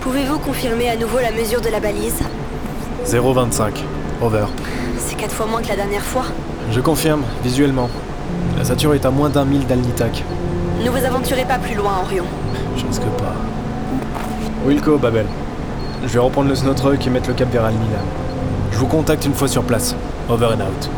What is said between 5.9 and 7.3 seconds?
fois. Je confirme,